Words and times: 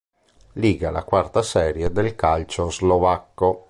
Liga, 0.53 0.89
la 0.89 1.03
quarta 1.03 1.43
serie 1.43 1.91
del 1.91 2.15
calcio 2.15 2.71
slovacco. 2.71 3.59